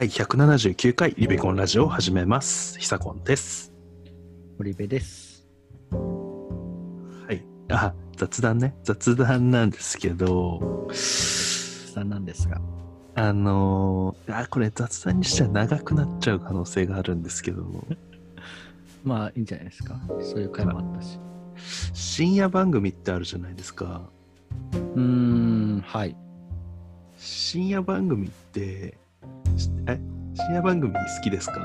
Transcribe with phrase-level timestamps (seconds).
[0.00, 2.78] はい、179回リベコンラジオを始めます。
[2.78, 3.70] ひさこんです。
[4.56, 5.46] 堀部です。
[5.90, 7.44] はい。
[7.68, 8.74] あ、雑談ね。
[8.82, 12.62] 雑談なんですけど、さんなんですが。
[13.14, 17.66] あのーあ、これ雑談にしては長くなっちゃう可能性があるんですけど、
[19.04, 20.00] まあいいんじゃないですか。
[20.22, 21.20] そういう回もあったし。
[21.92, 24.08] 深夜番組ってあるじゃないですか。
[24.72, 26.16] うーん、はい。
[27.18, 28.99] 深夜番組って、し
[29.86, 30.00] え？
[30.34, 31.60] 深夜番組好きですか？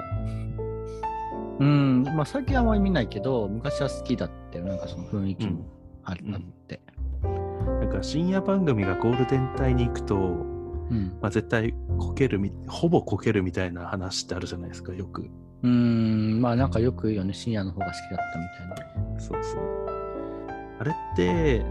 [1.59, 5.65] うーん、まあ最近はあんまり見ないけど、昔は好きだっていう、なんかその雰囲気も
[6.03, 6.81] あ,、うんあって。
[7.23, 11.17] なんか深夜番組がゴールデン帯に行くと、うん。
[11.21, 15.23] まあ、絶対こけるみ、ほぼこけるみたいな話ってあるじゃないですか、よく。
[15.23, 19.19] うーん、まあなんかよく言うよね、深夜の方が好きだったみたいな。
[19.19, 19.61] そうそう。
[20.79, 21.65] あれって、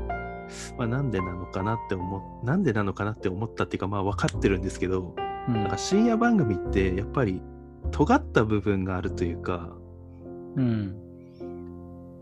[0.76, 5.14] まあ、なんでなのかなって思う、なんでなのかなって思ったっていうか、まあ分かってるんですけど、
[5.48, 7.42] うんなんか深夜番組ってやっぱり
[7.90, 9.70] 尖った部分があるというか、
[10.56, 10.96] うん。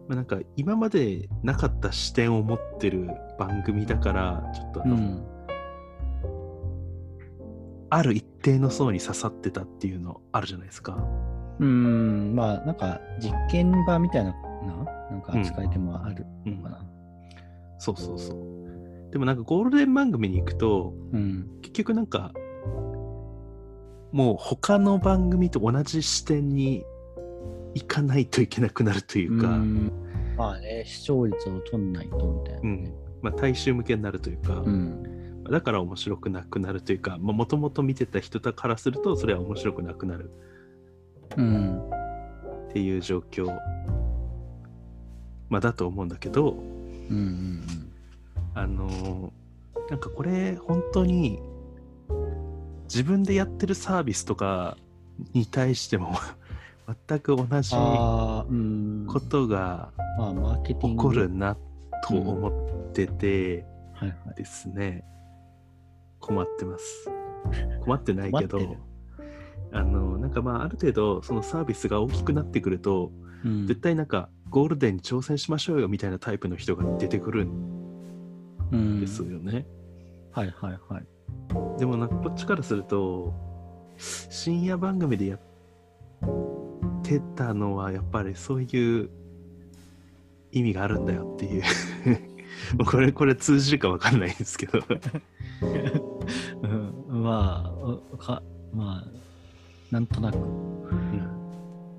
[0.09, 5.25] まあ、なんか今までなかった視点を持ってる番組だから、ちょっとあの、うん。
[7.91, 10.97] ある一定の層に刺さってたっていうのあるじゃないですか。
[11.61, 16.85] うーん、まあなんか実験場みたいな、ななんか扱いでもあるうんのかな。
[17.79, 19.11] そうそうそう。
[19.13, 21.49] でもなんかゴールデン番組に行くと、うん。
[21.61, 22.33] 結局なんか
[24.13, 26.85] もう他の番組と同じ視点に
[27.75, 29.93] 行かないといけなくなるというか、うーん
[30.37, 32.85] まあね、視聴率を取んないとみたいな、うん。
[32.85, 32.95] ね。
[33.23, 35.45] まあ、大衆向けになるというか、うん。
[35.51, 37.19] だから面白くなくなるというか。
[37.19, 40.31] もともと見てた人からするとそれは面白くなくなる。
[41.37, 41.81] うん。
[42.69, 43.47] っていう状況、
[45.49, 46.53] まあ、だと思うんだけど。
[46.53, 47.63] うんうん。
[48.55, 49.43] あのー
[49.91, 51.39] なんかこれ本当に
[52.93, 54.77] 自分でやってるサービスとか
[55.33, 56.13] に対しても
[57.09, 57.71] 全く同じ。
[57.75, 59.93] ことが
[60.65, 60.97] 起グ。
[60.97, 61.57] こるな
[62.07, 63.65] と思ってて。
[64.37, 65.05] ですね、
[66.19, 67.09] 困ってます
[67.85, 68.77] 困ってないけど
[69.73, 73.13] あのなんかまあある程度そのサービスが大きくなってくると、
[73.45, 77.51] うん絶対なんかゴールデンに挑戦しましょうよみたいなタイプの人が出てくるん
[78.71, 79.67] うんですよね、
[80.31, 81.07] はいはいはい。
[81.79, 83.35] でもなんかこっちからすると
[83.99, 85.41] 深夜番組でやっ
[87.03, 89.11] てたのはやっぱりそういう
[90.53, 91.63] 意味があるんだよっていう。
[92.87, 94.81] これこれ通じるかわかんないんですけど。
[96.63, 97.71] うん、まあ
[98.13, 98.43] うか、
[98.73, 99.11] まあ、
[99.91, 100.39] なんとなく。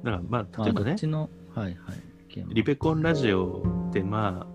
[0.03, 1.75] だからまあまあ、例えばねこっちの、はいはい。
[2.53, 4.52] リベコンラジオってまあ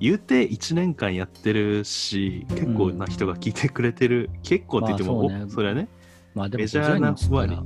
[0.00, 5.44] 言うて1年間やってるし結構な人が聞いてくれてる、結構って言っても、まあそうね。
[5.44, 5.88] おそれはね。
[6.34, 7.40] まあでもメジャーな50人っつったら。
[7.40, 7.58] 割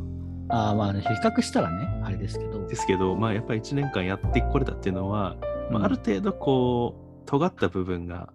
[0.48, 2.66] ああまあ、ね、比較したらね、あれですけど。
[2.66, 5.37] ですけどまあやっぱり1年間やってこれたっていうのは、
[5.70, 8.32] まあ、ある程度こう尖った部分が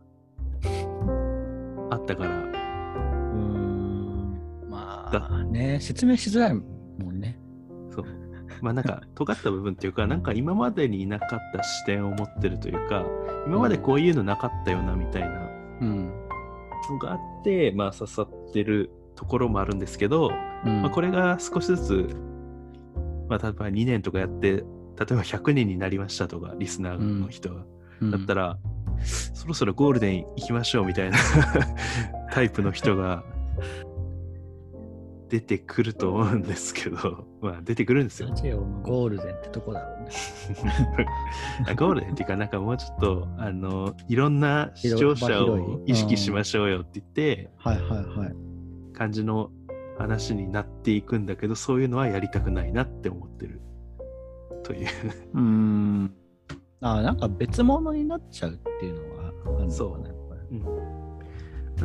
[1.90, 2.29] あったから。
[2.29, 2.47] うー
[3.35, 4.40] ん。
[4.69, 6.62] まあね、説明しづらい
[8.62, 13.06] まあなんか尖った部分っていうかなんか今までになかった視点を持ってるというか
[13.45, 15.50] 今までこういうのなかったよなみたいな
[15.81, 16.12] うん。
[16.90, 20.31] のがあってまあ刺さってるところもあるんですけど、
[20.66, 20.81] うん。
[20.84, 22.16] まあ、これが少しずつ、
[23.28, 24.63] まあ、例えば2年とかやって例え
[24.97, 27.66] ば100人になりましたとかリスナーの人が、
[28.01, 28.12] うん。
[28.12, 28.57] だったら、
[29.34, 31.17] そろそろゴールデン行きましょうみたいな
[32.31, 33.23] タイプの人が
[35.30, 40.10] 出てくると思うんですけど まあ出てくるんですよラジオのゴールデンってとこだろうね。
[41.68, 48.36] あゴールデンっていうかなんかもうちょっとあのいろんな視聴者を意識しましょうよって言って、はいはいはい。
[48.94, 49.52] 感じの
[49.98, 53.62] 話になっていくんだけどそういうのはやりたくないなって思ってる
[54.64, 54.88] という
[55.34, 56.14] うーん。
[56.82, 60.18] あなんか別物になっちゃうっていうのはあるのかなそう
[60.52, 60.97] うん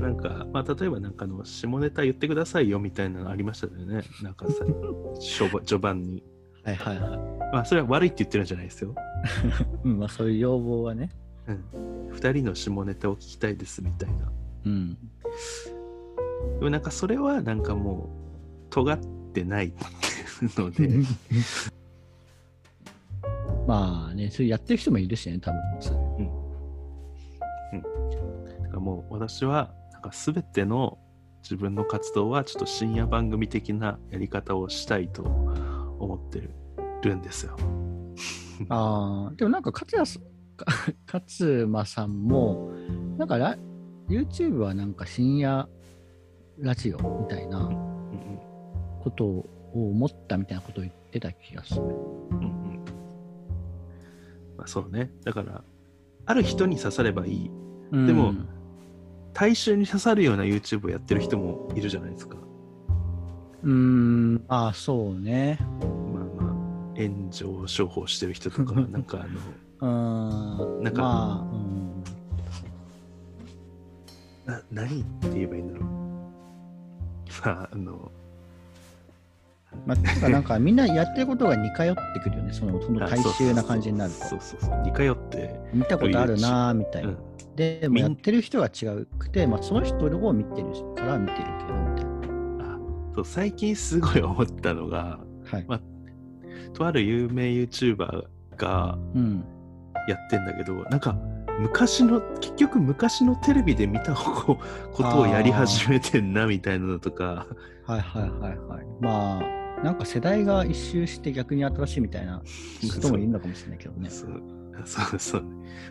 [0.00, 4.02] なんか、まあ、例えばなんかあの下ネタ言ってくださいよみたいなのありましたよね。
[4.22, 4.64] なんかさ
[5.20, 6.22] 序盤序盤に。
[6.64, 7.18] はいはいはい。
[7.52, 8.94] まあそれは悪いって言ってるんじゃないですよ、
[9.84, 11.10] うん、まあそういう要望はね。
[11.48, 14.32] うん、2人の下ネタを聞きたいですみたいな。
[14.66, 14.94] うん。
[14.94, 14.98] で
[16.62, 18.08] もなんかそれはなんかも
[18.68, 18.98] う尖っ
[19.32, 19.72] てない
[20.56, 20.88] ので。
[23.66, 25.60] まあね、そうやってる人もいるしね、多分。
[25.78, 25.90] 普通。
[28.62, 30.98] だからもう私はか全ての
[31.42, 36.48] 自分の活動はちょっと深夜番組的なやり方をしたいと思って
[37.02, 37.56] るんですよ。
[38.68, 40.22] ああ、でもなんか勝也さん、
[40.56, 40.66] か
[41.12, 42.70] 勝間さんも、
[43.18, 43.56] なんかラ
[44.08, 45.68] YouTube はなんか深夜
[46.58, 47.68] ラジオみたいな
[49.02, 51.82] ことを思ったみたいなことを言ってた気がする。
[51.82, 52.84] うんうん。
[54.56, 55.10] まあそうね。
[55.24, 55.64] だから、
[56.26, 57.50] ある人に刺さればいい。
[57.90, 58.48] でもうん
[59.32, 62.36] 大衆に刺さるような YouTube をやってる人もいるじゃないですか。
[63.62, 65.58] うーん、まあそうね。
[66.12, 66.54] まあまあ、
[66.96, 69.40] 炎上商法してる人とか、なんかあの、
[69.80, 72.02] うーん、なんかまあ、うん、
[74.46, 75.84] な何って言えばいいんだろう。
[77.44, 78.12] まあ、あの、
[79.86, 84.38] まあ、てかなんかみんなやってることが似通ってくるよね、そのそのあ大衆な感じになるとそう。
[84.40, 84.82] そうそう。
[84.82, 87.08] 似通って、見たことあるなーみたいな。
[87.10, 87.18] うん。
[87.56, 92.06] でもやってる人が違うくて、まあ、その人を見てるから見てるけどみたい
[92.66, 92.78] あ
[93.14, 95.50] そう最近すごい思ったのが、な。
[95.50, 95.64] はい。
[95.68, 95.80] ま
[96.72, 98.24] とある有名 YouTuber
[98.56, 99.44] がうん。
[100.08, 101.16] やってんだけど、なんか、
[101.60, 104.58] 昔の、結局昔のテレビで見たこ
[104.92, 107.46] ことをやり始めてんなみたいなのとか、
[107.86, 108.86] はいはいはいはい。
[109.00, 112.42] まあ、なんか世代が一周して逆に新しいみたいな
[112.80, 114.10] 人もいるのかもしれないけどね。
[114.10, 114.40] そう
[114.84, 115.44] そうそう。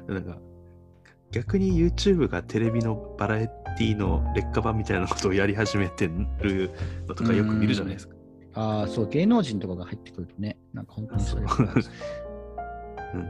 [0.07, 0.37] なんか、
[1.31, 3.47] 逆に YouTube がテレビのバラエ
[3.77, 6.09] ティの劣化版みたいなことをやり始めて
[6.41, 6.71] る
[7.07, 8.15] のとかよく見るじゃないですか。
[8.53, 13.23] ああ、そう、芸能人とかが入ってくるとね、なんか本当にそれそううん。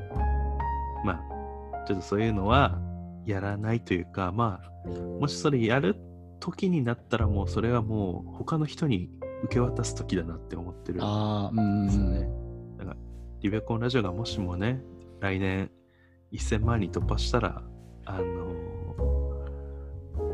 [1.05, 2.79] まあ、ちょっとそういうのは
[3.25, 5.95] やらないというか、まあ、もしそれやる
[6.39, 9.09] 時になったらもうそれはもう他の人に
[9.43, 12.29] 受け渡す時だなって思ってるんですよね。
[12.77, 12.97] だから、
[13.41, 14.81] リベコンラジオがもしもね、
[15.19, 15.71] 来年
[16.31, 17.63] 1000万人突破したら、
[18.05, 18.51] あの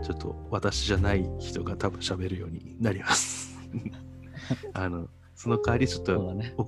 [0.01, 3.57] ちょっと私じゃない人が多分喋るようになります。
[4.73, 6.53] あの、その代わりちょっとね。
[6.57, 6.67] お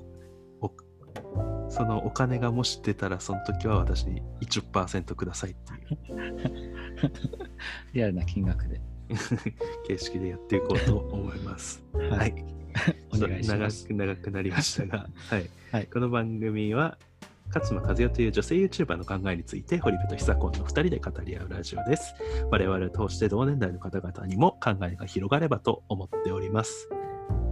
[1.69, 6.71] そのお金がもし出たらその時は私に10%くださいっていう
[7.93, 8.81] リアルな金額で。
[9.87, 11.83] 形式でやっていこうと思います。
[11.93, 12.45] ははい。
[13.13, 13.83] お願いします。
[13.87, 15.49] 長く長くなりましたが、 はい。
[15.71, 16.97] はいこの番組は
[17.53, 22.13] 勝間和代という女性 YouTuber の考えについて堀部と久子の2人で語り合うラジオです。
[22.51, 26.89] 我々を通して同年代の方々にも考えが広がればと思っております。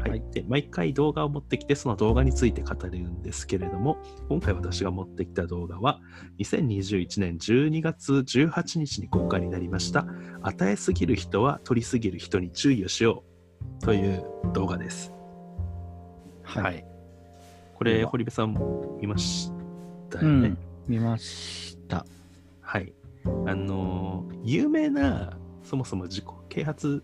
[0.09, 3.97] はい、毎回動画を持ってきてその動画について語るんですけれども
[4.29, 5.99] 今回私が持ってきた動画は
[6.39, 10.05] 2021年12月18日に公開になりました
[10.41, 13.23] 与えすぎる人は取りすぎる人に注意をしよ
[13.81, 14.23] うという
[14.53, 15.13] 動画です。
[16.43, 16.63] はい。
[16.63, 16.85] はい。
[17.75, 19.51] これ、堀部さんも見まし
[20.09, 20.47] たよね？
[20.47, 20.57] うん、
[20.87, 22.05] 見ました。
[22.61, 22.93] はい。
[23.45, 27.03] あのー有名な、そもそも自己啓発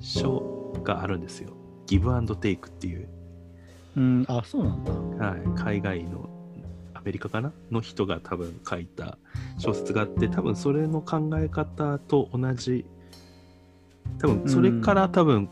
[0.00, 1.56] 書があるんですよ。
[1.88, 3.08] ギブアンドテイクっていう、
[3.96, 4.84] うん、あ、そうなん
[5.18, 5.26] だ。
[5.26, 6.30] はい、海外の、
[6.94, 9.18] アメリカかなの人が多分書いた
[9.58, 12.84] 小説があって、多分それの考え方と同じ、
[14.20, 15.48] 多分それから多分、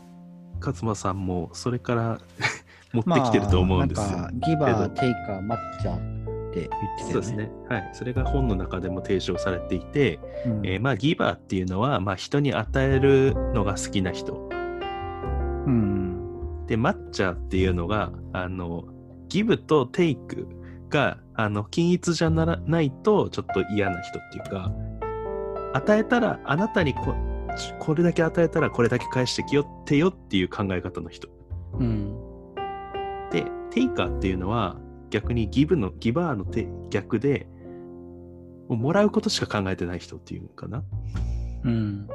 [0.59, 2.19] 勝間さんもそれから
[2.93, 4.17] 持ってきてると思うんですよ。
[4.19, 7.11] まあ、なんかギバー、テイカー、マッチャーって言ってたよね。
[7.13, 7.51] そうですね。
[7.69, 7.89] はい。
[7.93, 10.65] それが本の中でも提唱されていて、うん。
[10.65, 14.49] えーまあ、ギバーっていうのは、まあ、人に与えるのが好きな人。
[15.65, 16.06] うん。
[16.67, 18.85] で、マッチャーっていうのが、あの、
[19.29, 20.47] ギブとテイク
[20.89, 24.71] が、あの、均一じゃならないと、ちょっと嫌な人っていうか、
[25.73, 27.15] 与えたら、あなたにこ
[27.79, 31.27] これだけ与えたらこれだけ返してきよってよっていう考え方の人。
[31.73, 32.15] うん。
[33.31, 34.77] で、テイカーっていうのは、
[35.09, 37.47] 逆にギブの、ギバーのて逆で、
[38.67, 40.83] もうもらうことしか考えてない人っていうのかな。
[41.63, 42.07] うん。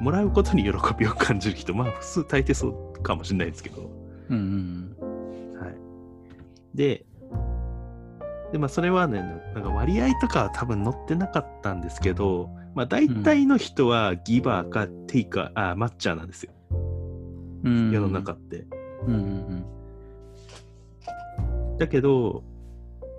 [0.00, 3.90] もらうことに喜びを感じる人、まあ普通大抵そうかもしれないですけど。
[4.30, 4.96] うん。
[5.60, 5.74] はい。
[6.74, 7.04] で、
[8.52, 9.20] でまあそれはね、
[9.54, 16.52] なんか割合とかは多分載ってなかったんですけど、まあ大体の人はギバーかテイカー、あ、マッチャーなんですよ。
[17.64, 17.90] うん。
[17.90, 18.66] 世の中って。
[19.06, 19.14] うん。
[19.14, 19.64] うん。
[21.78, 22.44] だけど、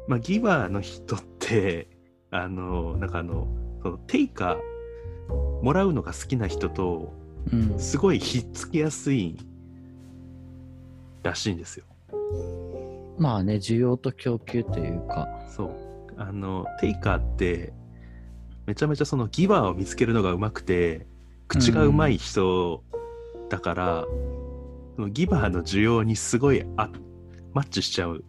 [0.08, 1.88] まあギバーの人って、
[2.32, 3.48] あの、なんかあの、
[3.82, 7.14] そのテイカー、もらうのが好きな人と、
[7.52, 7.80] うん。
[7.80, 9.38] すごいひっつきやすい
[11.24, 11.86] らしいんですよ。
[13.18, 15.28] まあね、需要と供給というか。
[15.50, 15.72] そう。
[16.18, 17.74] あの、テイカーって、
[18.66, 21.08] めちゃめちゃそのギバーを見つけるのがうまくて、
[21.48, 22.84] 口がうまい人
[23.50, 24.06] だから、
[24.96, 26.90] そのギバーの需要にすごいあ
[27.54, 28.24] マッチしちゃう。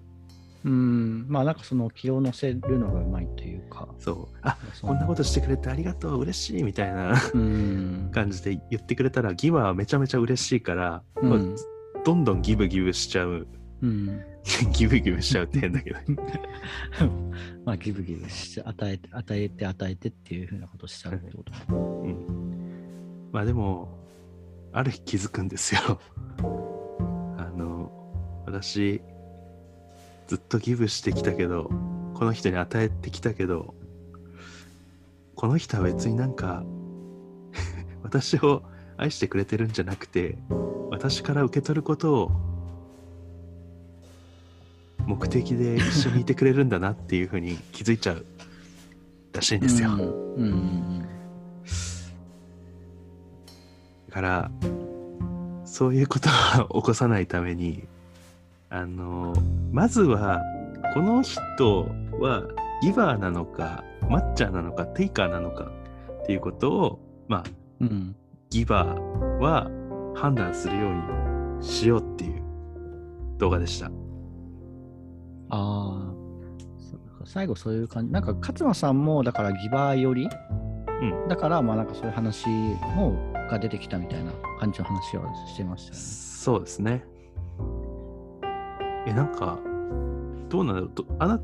[0.64, 1.26] うん。
[1.28, 3.88] まあなんかその気を乗せるのがうまいというか。
[3.98, 4.36] そう。
[4.42, 8.10] あ、そこんなことしてくれてありがとう、嬉しいみたいなうん。
[8.12, 11.56] 感じで言ってくれたら、ギバーはめちゃめちゃ嬉しいから、うん
[12.04, 13.46] どんどんギブギブしちゃう。
[13.82, 14.20] うん。
[14.72, 15.98] ギブギブしちゃうって変だけど。
[17.64, 21.52] まあギブギブして、与えて、与えて、与えてっていうふうなことしちゃうってこと。
[21.74, 23.28] うん。
[23.32, 23.88] まあでも、
[24.72, 26.00] ある日気づくんですよ。
[28.54, 29.02] 私、
[30.28, 31.70] ずっとギブしてきたけど、
[32.14, 33.74] この人に与えてきたけど、
[35.34, 36.64] この人は別になんか、
[38.02, 38.62] 私を
[38.96, 40.36] 愛してくれてるんじゃなくて、
[40.90, 42.32] 私から受け取ることを
[45.06, 48.24] 目的で一緒にいてくれるんだなっていうふうに気づいちゃう
[49.32, 49.90] らしいんですよ。
[49.90, 50.08] うんうん
[50.42, 51.08] うん
[54.08, 54.50] だから
[55.64, 56.28] そういうこと
[56.68, 57.82] を起こさないために
[58.70, 59.34] あの
[59.72, 60.40] まずは
[60.94, 61.88] この人
[62.20, 62.44] は
[62.80, 65.72] ギバーなのかマッチャーなのかテイカーなのか
[66.22, 67.44] っていうことをまあ
[67.80, 68.14] うん
[68.54, 69.68] ギバーは
[70.14, 70.94] 判断するよう
[71.58, 72.42] にしようっていう
[73.38, 73.86] 動画でした。
[73.86, 73.90] あ
[75.50, 76.14] あ。
[77.24, 78.12] 最後そういう感じ。
[78.12, 80.28] なんか勝間さんもだからギバーより、
[81.02, 84.30] うんだからまあなんかそういう話もが出てきたみたいな
[84.60, 86.00] 感じの話をしてましたよね。
[86.00, 87.04] そうですね。
[89.06, 89.58] え、なんか、
[90.48, 91.40] どうなのどあな、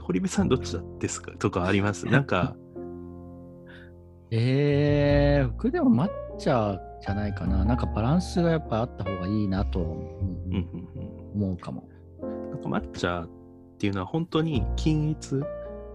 [0.00, 1.32] 堀部さんどっちだですか？
[1.38, 2.06] とかあります？
[2.06, 2.56] なんか、
[4.32, 5.90] えー、僕でも
[6.34, 7.64] 抹茶じゃないかな。
[7.64, 10.88] なんかバランスがやっぱあった方がいいなとうんうん
[11.34, 11.88] 思うかも。
[12.22, 12.50] うん。
[12.50, 13.28] なんか抹茶っ
[13.78, 15.40] ていうのは本当に均一、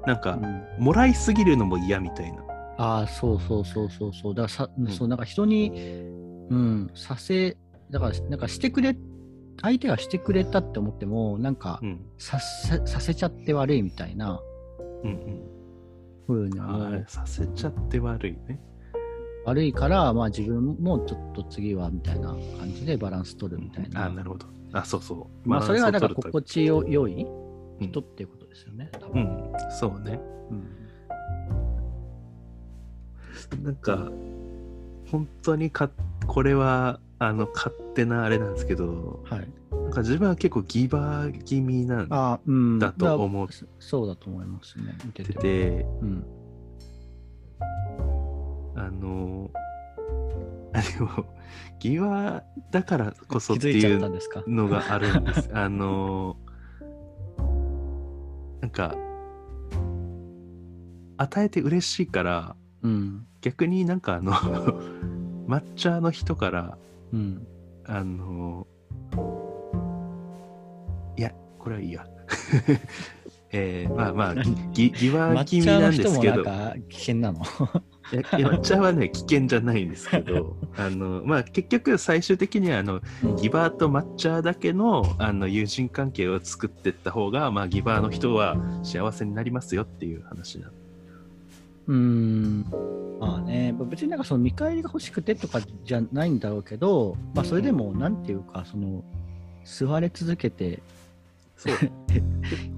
[0.06, 0.38] なんかう、
[0.82, 2.44] んもらいすぎるのも嫌みたいな。
[2.78, 4.34] ああ、そうそうそうそうそう。
[4.36, 5.72] だからさ、んそう、なんか人に、
[6.50, 7.58] うん、させ、
[7.92, 8.96] だから、なんかしてくれ、
[9.62, 12.06] 相手がしてくれたって思っても、なんかう、ん。
[12.18, 14.40] させさせちゃって悪いみたいな
[15.04, 15.42] うんうん。
[16.28, 18.62] 風に思うあーさせちゃって悪いね。
[19.46, 24.06] 悪いから、まあ自分もちょっと次はみたいな感じでバランス取るみたいな。
[24.06, 24.46] あーなるほど。
[24.74, 25.50] あ、そうそう。
[25.50, 28.90] まあそれはだから心地よ良いうん人っていうことですよね。
[28.92, 30.20] 多取る分うん、そうね。
[30.52, 30.80] うん
[33.64, 34.12] なんか、
[35.12, 35.90] 本当にか、
[36.28, 39.48] これは、あの、勝手なあれなんですけど、はい。
[39.72, 42.80] なんか自分は結構ギバー気味なんああ、うん。
[42.80, 44.96] だと思っだそうだと思いますね。
[45.04, 45.40] 見ててて。
[45.40, 46.26] て、うん。
[48.80, 49.52] あの、
[50.74, 51.26] あでも、
[51.80, 54.00] ギバーだからこそっていう
[54.48, 55.50] のがあるんです。
[55.54, 56.38] あの、
[58.62, 58.96] なんか、
[61.18, 63.26] 与えて嬉しいから、うん。
[63.42, 64.32] 逆になんかあの、
[65.48, 66.78] 抹茶の人から、
[67.12, 67.46] うん。
[67.86, 68.66] あの、
[71.18, 72.08] いや、これはいいや。
[73.52, 77.42] えー、まあまあ、ギギギバー抹気味なんですけど人もなん、か危険なの？
[78.12, 83.02] いやいや抹茶はね、危険じゃないんですけど、 あの、まあ結局最終的にはあの、
[83.38, 90.72] ギバーと抹茶だけのあの友人関係を作っていった方が、まあギバーの人は幸せになりますよっていう話な
[91.88, 92.66] うーん。
[93.20, 99.04] まあね、別になんかその見返りが欲しくてとかじゃないんだろうけど、まあそれでも、なんていうか、その、
[99.66, 100.82] 吸われ続けて
[101.58, 101.76] そう。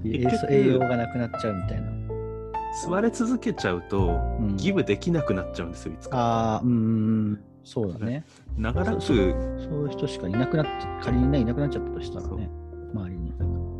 [0.04, 2.01] 栄養がなくなっちゃうみたいな。
[2.72, 6.18] 吸われ続けちゃうと、うんギブできなくなっちゃうんですよ、いつか。
[6.18, 8.24] ああ、うーん、そうだね。
[8.56, 10.66] 長らく、そういう人しかいなくなっ
[11.02, 12.50] 仮にね、いなくなっちゃったとしたらね、
[12.94, 13.32] 周りに。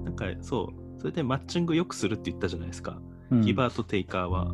[0.04, 2.98] なんかそう、それでマッチングよくするって言ったじゃないですか。
[3.30, 4.52] うんギバーとテイカーは。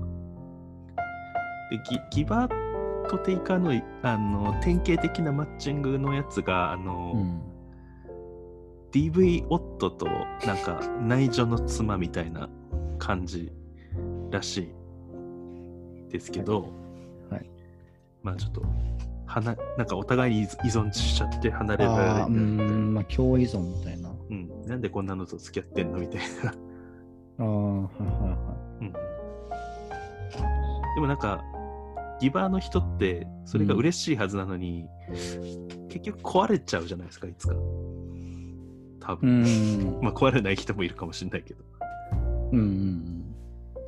[1.70, 7.42] でギギバーとテイカーのあの典型的なマッチングのやつが、あの、うん
[8.90, 10.06] DV 夫と
[10.46, 12.48] なんか内助の妻みたいな
[12.98, 13.52] 感じ
[14.30, 14.68] らしい
[16.10, 16.68] ですけど、
[17.30, 17.50] はい。
[18.22, 18.62] まあちょっと
[19.26, 24.10] はななんかお互いに依存しちゃって離れられないみたいな、ん、まあ、共依存みたいな。
[24.30, 26.54] うん、なんでこんなのと付き合ってんのみたいな、
[27.38, 27.90] ああ、はいはい
[28.30, 28.98] はうん、で
[31.00, 31.44] もなんか
[32.20, 34.86] ギバーの人ってそれが嬉しいはずなのに、
[35.88, 37.54] 結局壊れちゃうじゃないですかいつか。
[37.54, 39.14] 多い。
[39.14, 40.00] う分、ん。
[40.02, 41.64] まあ壊れない人もいるかもしれないけど。
[42.52, 43.07] うんうん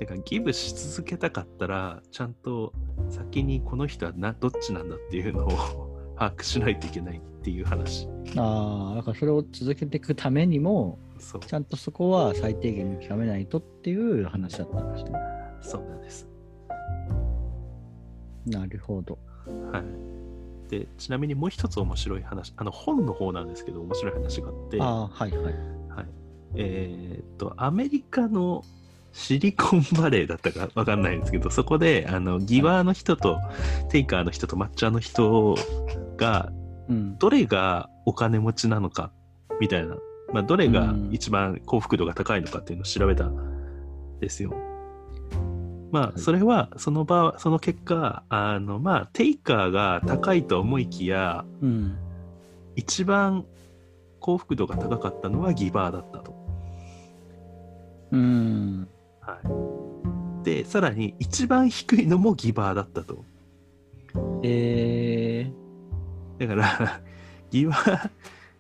[0.01, 2.73] だからギブし続けたかったらちゃんと
[3.11, 5.51] 先にこの人はなどっちなんだっていうのを
[6.19, 8.41] 把握しないといけないっていう話うん。
[8.41, 10.99] ああ、だからそれを続けていくためにも、
[11.47, 15.13] ちゃんとそこは最低限見極めないとっていう話だったんですね。
[15.61, 16.29] そうなんです
[18.47, 19.19] なるほど。
[19.71, 19.85] はい
[20.71, 25.43] でちなみにもう一つ面白い話あの本の方なんですけど面白い話があってああ、はいはい。
[25.43, 25.55] はい、
[26.55, 28.63] えーっとアメリカの
[29.13, 33.39] シリコンバレーだったかわかんないんですけどそこであのギバーの人と
[33.89, 35.57] テイカーの人と抹茶の人
[36.17, 36.53] が
[36.91, 37.17] うん。
[37.19, 39.13] どれがお金持ちなのか
[39.61, 39.97] みたいな、
[40.33, 44.55] まあ、どれが一番幸福度が高いのかっていうのを調べたんですよ。
[45.93, 51.97] まあ、はいそれはその場その結果あのまあテイカーが高いと思いきやうん。
[52.77, 53.47] 一番
[54.21, 56.35] 幸福度が高かったのはギバーだったと。
[58.13, 58.89] うん。
[59.31, 63.25] はい、で、さらに一番低いのもギバーだったと。
[64.43, 65.51] え
[66.39, 67.01] だから、
[67.51, 68.11] ギバー、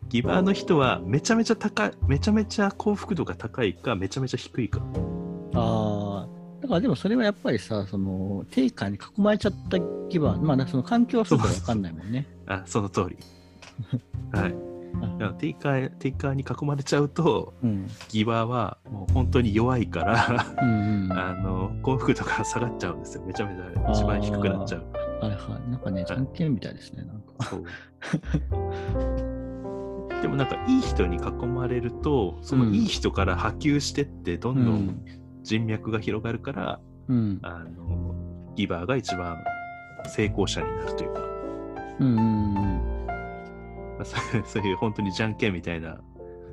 [0.08, 4.80] ギバーの人はめちゃめちゃ高い、めちゃめちゃ幸福度が高いか、めちゃめちゃ低いか。
[4.80, 6.28] ー、ああ。
[6.60, 12.26] だからでもそれはやっぱりさ、その、定価に囲まれちゃったギバー、まあ、その環境はそうかわかんないもんね。
[12.46, 13.16] あ、その通り。
[14.32, 14.69] はい。
[15.20, 17.86] だからテイカー、テイカーに囲まれちゃうと、うん。
[18.08, 20.40] ギバーはもう本当に弱いから。
[20.58, 23.24] あの、幸福度が下がっちゃうんですよ。
[23.26, 24.86] めちゃめちゃ一番低くなっちゃう。
[25.20, 25.70] はいはい。
[25.70, 27.44] なんかね、じゃんけんみたいですね、なんか。
[27.44, 27.64] そう。
[30.22, 35.02] でもなんかいい人に囲まれると、そのいい人から波及してって、どんどん
[35.42, 37.38] 人脈が広がるから、うん。
[37.42, 38.14] あの、
[38.56, 39.36] ギバーが一番
[40.06, 41.20] 成功者になるというか、
[42.00, 42.89] うんうんうん。
[44.34, 46.00] まあそういう本当にじゃんけんみたいな。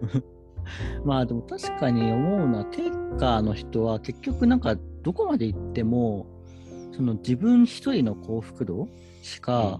[1.06, 6.28] まあでも確かに思うのは、テイカーの人は結局なんかどこまで行っても、
[6.92, 8.88] その自分一人の幸福度
[9.22, 9.80] しか、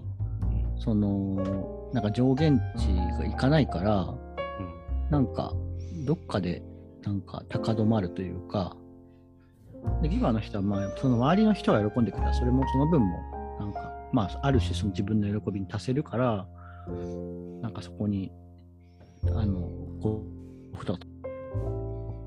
[0.76, 5.10] その、なんか上限値がいかないから、うん。
[5.10, 5.52] なんか
[6.06, 6.62] どっかで
[7.04, 8.76] なんか高止まるというか、
[10.02, 12.28] でギバーの人はまあその周りの人が喜んでくれた。
[12.28, 13.18] ら、それもその分も、
[13.58, 16.46] なんか、まあある種その自分の喜びに足せるから、
[17.62, 18.32] なんかそこに、
[19.26, 19.60] あの、
[20.00, 20.24] こ
[20.72, 20.98] う、ふと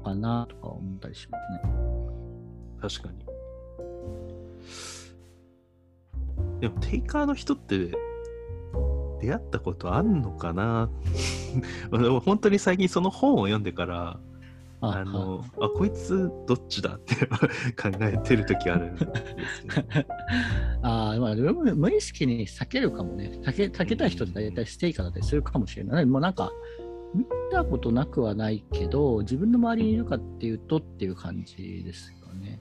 [0.03, 2.99] かなとか思ったりしますね。
[2.99, 3.25] 確かに。
[6.59, 7.91] でも、テイカーの人って、
[9.21, 10.89] 出会ったことあんのかな？
[11.91, 14.19] でも本当に最近その本を読んでから、
[14.83, 17.15] あの、あ、こいつどっちだって
[17.77, 19.13] 考えてる時あるんですよ。
[20.81, 23.39] ああ、まあ、でも無意識に避けるかもね。
[23.44, 26.05] 避け避けたい人って大体ステイカーだったりするかもしれない。
[26.05, 26.51] もうなんか、
[27.13, 32.59] 見たことなくはないけど、自分の周りにいるかっていうとっていう感じですよね。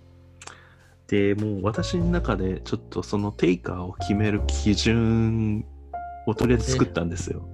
[1.06, 5.64] で、もう私の中でちょっとそのテイカーを決める基準
[6.26, 7.48] をとりあえず作ったんですよ。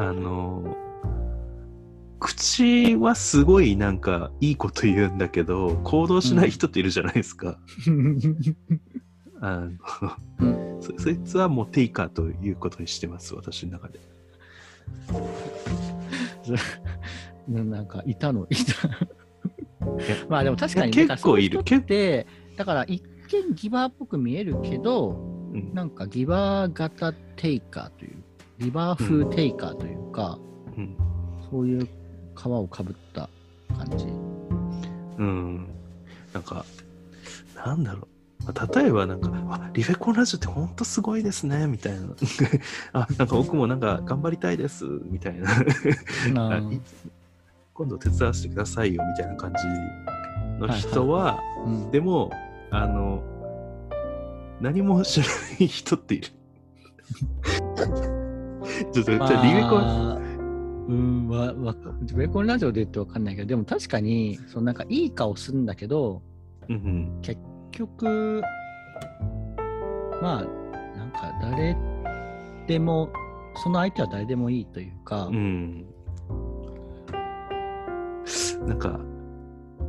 [0.00, 0.76] あの、
[2.18, 7.58] 口はすごいなんかいいこと言うんだけど、行動しない人っているじゃないですか。
[9.40, 14.00] あの、そそいつはもうテイカーということにしてます、私の中で。
[17.48, 18.88] ななんか、いたの、いた。
[18.88, 18.96] や
[20.28, 22.26] まあでも確かに、結構いるだからそうう人って、
[22.56, 25.10] だから一見ギバーっぽく見えるけど、
[25.52, 25.72] うん。
[25.72, 28.16] なんかギバー型テイカーという、
[28.58, 30.38] ギバー風テイカーというか、
[30.76, 30.96] うん。
[31.50, 31.88] そういう
[32.38, 33.28] 皮をかぶった
[33.76, 34.06] 感じ。
[35.18, 35.68] うん。
[36.32, 36.64] なんか、
[37.56, 38.06] なんだろ
[38.40, 38.44] う。
[38.44, 42.06] まあ例えばなんか、あ、リフェコンラジオって本当すごいですね、みたいな。
[42.94, 45.48] あ、なんか僕もなんか頑張りたいです、みたいな。
[47.74, 49.58] 今度手伝わせてくださいよ、みたいな感じ
[50.60, 52.30] の人は、うんでも、
[52.70, 53.22] あの、
[54.60, 56.28] 何も知らない人っている。
[58.92, 60.27] ちょっと、じゃあリフェコン、まあ
[60.88, 66.22] うん、わ、わ、リベコンラジオで言ってわかんないけど、でも確かに、そのなんかいい顔するんだけど、
[66.68, 67.40] うんうん、結
[67.72, 68.42] 局、
[70.22, 70.44] まあ、
[70.96, 71.76] なんか誰
[72.66, 73.10] でも、
[73.62, 75.86] その相手は誰でもいいというか、うん。
[78.66, 78.98] なんか、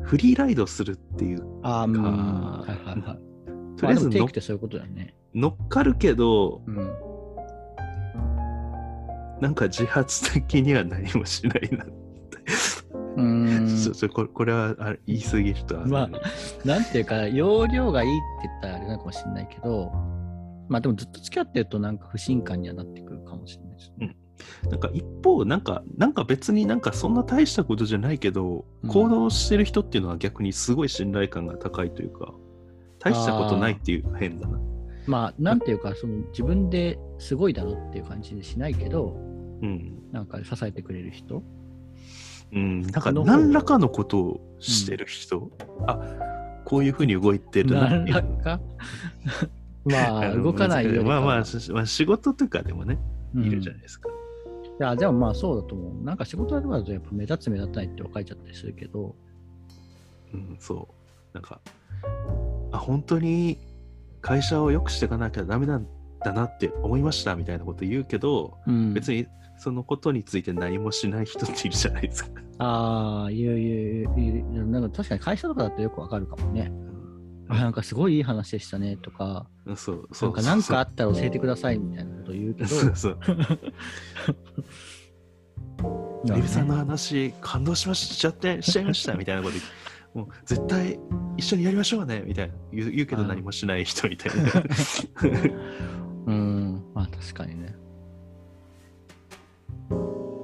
[0.03, 3.77] フリーライドするっていう、ああ、うん、かはいはいはい。
[3.77, 5.15] とりあえずのまあでもテイクってそういうことだよね。
[5.33, 7.08] 乗っかるけど、うん。
[9.41, 11.85] なんか自発的には何もしないな。
[13.15, 16.09] うーんちょちょこれこれはあれ言い過ぎるとは、まあ
[16.65, 19.91] なんていうか、容量がいいって言ったらあれなのかもしれないけど、
[20.67, 24.15] まあでもずっと付き合ってるとなんか不信感にはなってくるかもしれないですね。
[24.69, 32.33] なんか一方、なんか、なんか別になんかそんな大したことじゃないけど、うん行動してる人っていうのは逆にすごい信頼感が高いというか、
[32.99, 34.59] 大したことないっていう変だな。
[35.05, 39.17] まあなんていうか、その自分ですごいだろっていう感じにしないけど、
[39.61, 40.11] うん。
[40.11, 41.43] なんか支えてくれる人？
[42.51, 42.81] うん。
[42.81, 45.51] なんか何らかのことをしてる人、
[45.87, 45.99] あ、
[46.65, 48.59] こういうふうに動いてるな何らか？
[49.85, 52.99] まあ、の動かないよりまあまあ、しまあ、仕事とかでもね、
[53.33, 54.09] うんいるじゃないですか。
[54.09, 56.03] いや、でもまあそうだと思う。
[56.03, 59.15] なんか仕事とかだとやっぱ目立つ目立たないって分かれちゃったりするけど、
[60.33, 61.33] うん、そう。
[61.33, 61.59] なんか、
[62.71, 63.57] あ、本当に
[64.21, 65.87] 会社を良くしていかなきゃダメなん
[66.23, 69.27] だなって思いましたみたいなこと言うけど、うん、別に
[69.57, 72.29] そのことについて何もしない人っているじゃないですか。
[72.59, 76.71] ああ、いういういうなんか確かに会社とかだとよくわかるかもね。
[77.49, 83.19] あなんかすごいいい話でしたねとか、うんそうなそうんか何かあったら教えてくださいみたいなことを言うけど、そうそう
[86.27, 89.69] まあ エビさんのね話感動しまししちゃってしちゃいましたみたいなこと言って
[90.13, 90.99] もう絶対
[91.37, 92.53] 一緒にやりましょうねみたいな。
[92.71, 94.51] 言うけど何もしない人みたいな
[96.25, 97.75] うん、まあ確かにね。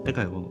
[0.05, 0.49] だからも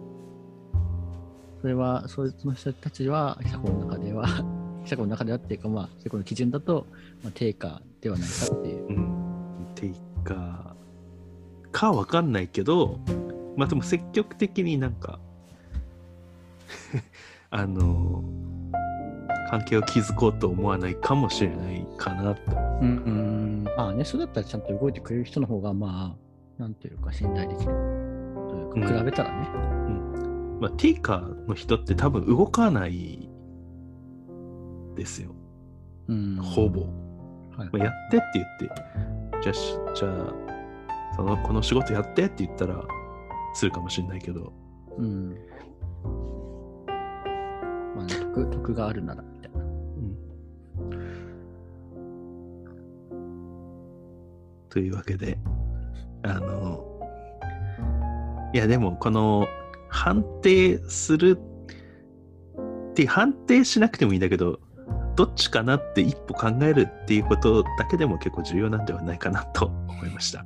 [1.60, 4.26] それは、その人たちは、社交の中では、
[4.84, 6.86] 社交の中ではっていうか、まあ、社交の基準だと、
[7.22, 8.84] まあ、定価ではないかっていう。
[8.84, 9.24] ううん。
[9.74, 10.74] ていうか
[11.72, 12.98] かわかんないけど
[13.56, 15.18] まあでも積極的になんか
[17.50, 18.24] あの
[19.50, 22.40] 関係を築こうと思わないかもしれないかなって
[22.80, 26.16] うん、うん、まあね、そうだったらちゃんと動いてくれる人の方が、ま
[26.58, 28.98] あ、なんていうか、信頼できるというか、うん。
[28.98, 29.48] 比べたらね。
[30.60, 33.28] まあ、ティーカーの人って多分動かない
[34.94, 35.34] ですよ、
[36.08, 36.82] うん、ほぼ。
[37.56, 37.68] はい。
[37.70, 38.70] まあ、やってって言って、
[39.42, 40.34] じゃあし、じゃあ、
[41.16, 42.82] その、この仕事やってって言ったら、
[43.54, 44.52] するかもしれないけど、
[44.96, 45.34] うん。
[47.96, 49.24] まあね、得、得があるなら、
[54.74, 55.38] というわけで、
[56.24, 56.84] あの、
[58.52, 59.46] いや、でも、この、
[59.88, 61.38] 判定する
[62.90, 64.58] って、判定しなくてもいいんだけど、
[65.14, 70.44] どっちかなって一歩考えるっていうことだけでも結構重要なんではないかなと思いました。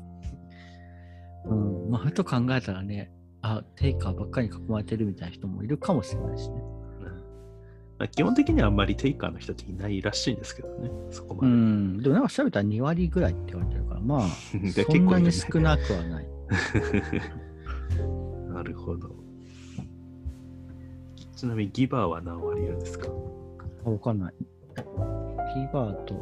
[1.47, 1.91] うん。
[1.91, 3.11] まあ、ふと考えたらね、
[3.41, 6.61] あ、テイカーばっかりに囲まれてるみたいな人もいるかもしれないしね。
[7.99, 11.47] まあ基本的にはあんまりテイカーの人っていないらしいんですけどね、そこまで。
[11.49, 11.99] うん。
[11.99, 14.29] でもなんか調べたら2割ぐらいって言われてるまあ、
[14.75, 16.29] でそんなに少なくはない。
[18.53, 19.11] なるほど。
[21.37, 23.09] ちなみにギバーは何割いるんですか？
[23.85, 24.35] あわかんない。
[25.55, 26.21] キーバーと、わ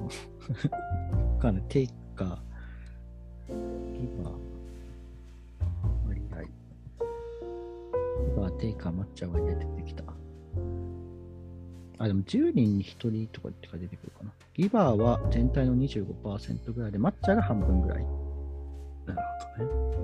[1.41, 1.65] かんない。
[1.69, 4.35] テイカー、ギバー、
[6.09, 6.43] 割合。
[6.43, 6.49] ギ
[8.37, 10.05] バー、テイカー、マッチャー割合出てきた。
[11.99, 14.31] あ、でも10人に1人とかってか出てくるかな。
[14.55, 18.07] ギバーは全体の25%ぐらいで、マッチャーが半分ぐらい
[19.07, 19.21] なる
[19.59, 19.97] ほどね。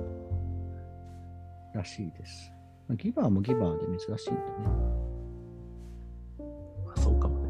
[1.74, 2.52] らしいです。
[2.88, 4.48] まあギバーもギバーで珍しいんだね。
[6.86, 7.48] まあそうかもね。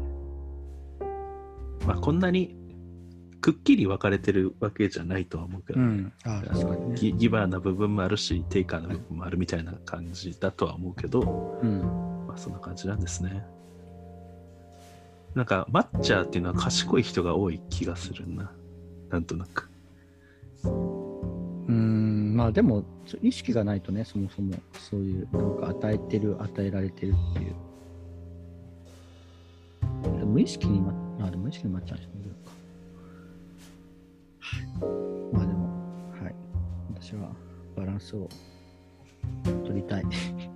[1.85, 2.57] まあこんなに
[3.41, 6.13] くっきり分かれてるわけじゃないとは思うけど、ん。
[6.23, 11.81] ああのギギバーな部分もあるし、テイカーな部分もあるみたいな感じだとは思うけど、うん。
[12.27, 13.45] まあそんな感じなんですね。
[15.35, 18.51] なんか、マッチャーっていうのは賢い人が多い気がするな。
[19.09, 19.69] なんとなく。
[20.65, 22.83] うん、まあでも、
[23.21, 27.55] 意識がないとね、そもそもそういう、なんか与えてる、与えられてるっていう。
[30.03, 30.93] で無意識にま、
[31.25, 32.51] あ、でも無意識にまっちゃう人もいるか。
[35.33, 35.67] まあでも、
[36.23, 36.35] はい。
[36.93, 37.31] 私は
[37.75, 38.29] バランスを
[39.65, 40.03] 取りたい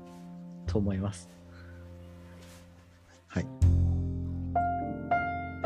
[0.67, 1.29] と思います。
[3.27, 3.66] はい。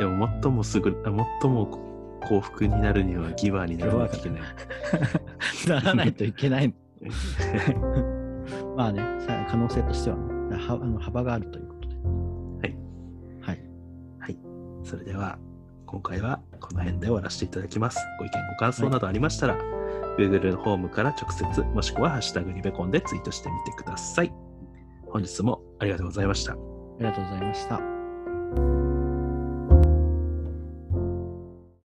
[0.01, 1.11] でも、最もすぐ、あ
[1.41, 1.67] 最も
[2.23, 4.41] 幸福になるにはギバーにならなきゃいけない。
[5.69, 6.73] ならないといけない。
[8.75, 11.95] まあね、さ可能性としてはね、はあの幅があるということで。
[11.97, 12.77] はい。
[13.41, 13.63] はい。
[14.17, 14.37] はい。
[14.81, 15.37] それでは、
[15.85, 17.99] 今回はこの辺で終わらせていただきます。
[18.17, 19.57] ご意見、ご感想などありましたら、
[20.17, 24.33] Google のホームから直接、もしくはハッシュタグリベコンでツイートしてみてください。
[25.11, 26.53] 本日もありがとうございました。
[26.53, 26.55] あ
[26.97, 28.90] りがとうございました。